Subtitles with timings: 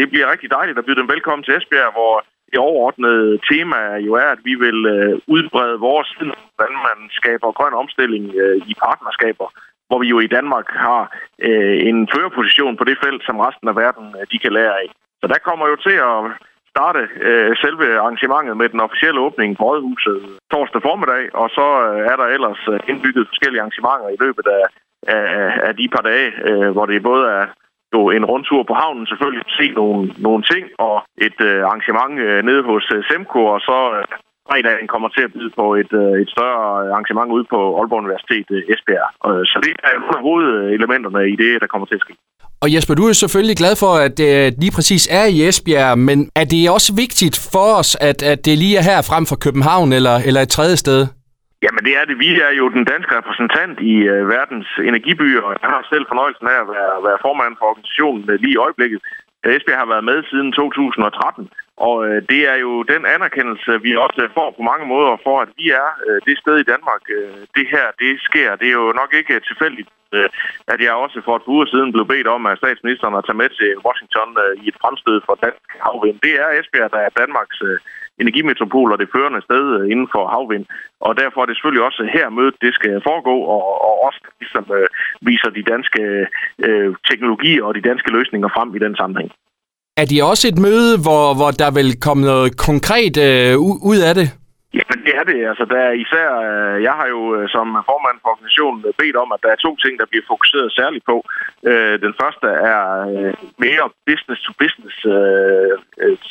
[0.00, 2.14] det bliver rigtig dejligt at byde dem velkommen til Esbjerg, hvor
[2.50, 7.56] det overordnede tema jo er, at vi vil øh, udbrede vores viden, hvordan man skaber
[7.58, 9.46] grøn omstilling øh, i partnerskaber,
[9.88, 11.02] hvor vi jo i Danmark har
[11.48, 14.88] øh, en førerposition på det felt, som resten af verden øh, de kan lære af.
[15.20, 16.18] Så der kommer jo til at
[16.72, 20.18] starte øh, selve arrangementet med den officielle åbning på Rådhuset
[20.52, 24.64] torsdag formiddag, og så øh, er der ellers øh, indbygget forskellige arrangementer i løbet af,
[25.16, 27.46] af, af de par dage, øh, hvor det både er
[27.94, 30.96] jo en rundtur på havnen, selvfølgelig se nogle, nogle ting, og
[31.26, 34.04] et øh, arrangement øh, nede hos øh, Semco, og så øh,
[34.48, 36.60] fredagen kommer til at byde på et, øh, et større
[36.92, 39.08] arrangement ude på Aalborg Universitet øh, Esbjerg.
[39.28, 42.14] Øh, så det er nogle af hovedelementerne i det, der kommer til at ske.
[42.62, 45.98] Og Jesper, du er selvfølgelig glad for, at øh, det lige præcis er i Esbjerg,
[46.08, 49.36] men er det også vigtigt for os, at, at det lige er her frem for
[49.44, 51.00] København eller, eller et tredje sted?
[51.64, 52.16] Jamen det er det.
[52.18, 56.46] Vi er jo den danske repræsentant i uh, verdens energibyer, og jeg har selv fornøjelsen
[56.54, 59.00] af at være, være formand for organisationen uh, lige i øjeblikket.
[59.44, 61.50] Øh, Esbjerg har været med siden 2013,
[61.88, 65.50] og uh, det er jo den anerkendelse, vi også får på mange måder for, at
[65.58, 67.02] vi er uh, det sted i Danmark.
[67.18, 68.50] Uh, det her, det sker.
[68.60, 69.90] Det er jo nok ikke tilfældigt,
[70.72, 73.40] at jeg også for et par uger siden blev bedt om af statsministeren at tage
[73.42, 74.28] med til Washington
[74.62, 76.18] i et fremstød for dansk havvind.
[76.26, 77.58] Det er Esbjerg, der er Danmarks
[78.24, 80.66] energimetropol og det førende sted øh, inden for havvind.
[81.06, 84.64] Og derfor er det selvfølgelig også her mødet, det skal foregå, og, og også ligesom
[84.78, 84.86] øh,
[85.28, 86.02] viser de danske
[86.66, 89.30] øh, teknologier og de danske løsninger frem i den sammenhæng.
[90.00, 93.52] Er det også et møde, hvor, hvor der vil komme noget konkret øh,
[93.92, 94.28] ud af det?
[94.78, 95.40] Jamen det er det.
[95.50, 99.16] Altså, der er især, øh, jeg har jo øh, som formand for organisationen øh, bedt
[99.22, 101.16] om, at der er to ting, der bliver fokuseret særligt på.
[102.06, 102.82] Den første er
[103.64, 104.96] mere business to business,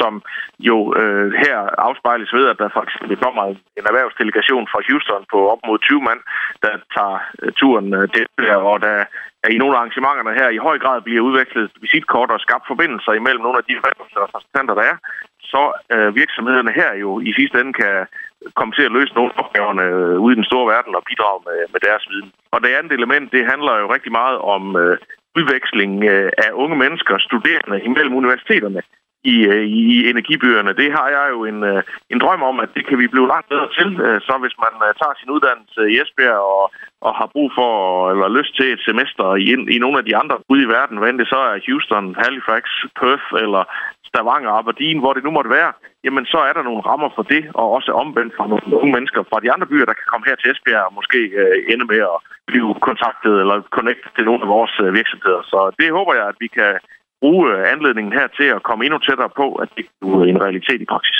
[0.00, 0.12] som
[0.68, 0.76] jo
[1.44, 3.42] her afspejles ved, at der faktisk kommer
[3.78, 6.20] en erhvervsdelegation fra Houston på op mod 20 mand,
[6.64, 7.18] der tager
[7.60, 8.26] turen til,
[8.70, 8.96] og der
[9.44, 13.12] er i nogle af arrangementerne her i høj grad bliver udvekslet visitkort og skabt forbindelser
[13.12, 13.74] imellem nogle af de
[14.22, 14.96] repræsentanter, der er,
[15.52, 15.62] så
[15.94, 17.94] øh, virksomhederne her jo i sidste ende kan
[18.58, 21.40] komme til at løse nogle af opgaverne øh, ude i den store verden og bidrage
[21.48, 22.30] med, med deres viden.
[22.54, 24.96] Og det andet element, det handler jo rigtig meget om øh,
[25.38, 28.82] udveksling øh, af unge mennesker, studerende imellem universiteterne
[29.26, 29.34] Øh, i,
[29.78, 30.72] i energibyerne.
[30.80, 33.48] Det har jeg jo en, øh, en drøm om, at det kan vi blive langt
[33.48, 33.88] bedre til.
[34.04, 36.64] Øh, så hvis man tager sin uddannelse i Esbjerg og,
[37.06, 37.70] og har brug for
[38.12, 41.10] eller lyst til et semester i, i nogle af de andre ude i verden, hvad
[41.10, 42.64] end det så er Houston, Halifax,
[43.00, 43.62] Perth eller
[44.08, 45.72] Stavanger, Aberdeen, hvor det nu måtte være,
[46.04, 49.22] jamen så er der nogle rammer for det, og også omvendt for nogle unge mennesker
[49.30, 52.00] fra de andre byer, der kan komme her til Esbjerg og måske øh, ende med
[52.12, 52.18] at
[52.50, 55.42] blive kontaktet eller connectet til nogle af vores øh, virksomheder.
[55.52, 56.72] Så det håber jeg, at vi kan
[57.24, 60.80] bruge øh, anledningen her til at komme endnu tættere på, at det er en realitet
[60.84, 61.18] i praksis.